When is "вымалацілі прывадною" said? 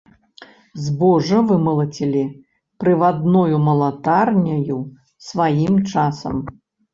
1.51-3.55